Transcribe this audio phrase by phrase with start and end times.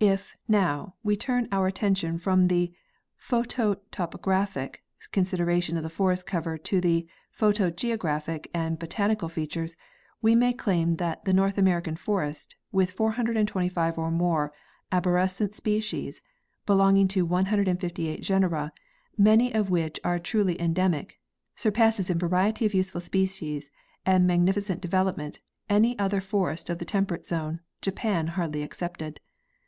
[0.00, 2.72] If, now, we turn our attention from the
[3.28, 7.06] phyto topographic consideration of the forest cover to the
[7.38, 9.76] phyto geographic and botanical features,
[10.22, 14.52] we may claim that the North American forest, with 425 or more
[14.90, 16.20] arborescent species,
[16.66, 18.72] belonging to 158 genera,
[19.18, 21.20] many of which are truly endemic,
[21.54, 23.70] surpasses in variety of useful species
[24.06, 29.20] and magnificent development, any other forest of the tem perate zone, Japan hardly excepted.